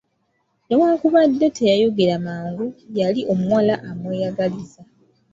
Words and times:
Newankubadde 0.67 1.47
teyayogera 1.57 2.15
mangu, 2.25 2.65
yali 2.99 3.21
omuwala 3.33 3.75
amweyagaliza. 3.89 4.81